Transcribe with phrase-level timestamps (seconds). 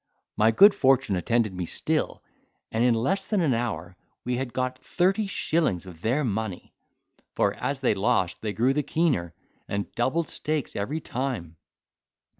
[0.35, 2.23] My good fortune attended me still,
[2.71, 6.73] and in less than an hour we had got thirty shillings of their money,
[7.35, 9.35] for as they lost they grew the keener,
[9.67, 11.55] and doubled stakes every time.